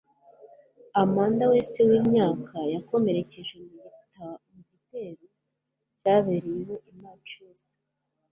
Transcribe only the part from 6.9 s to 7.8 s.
i Manchester